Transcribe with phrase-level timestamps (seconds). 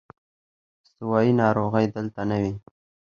[0.83, 2.53] استوايي ناروغۍ دلته نه وې.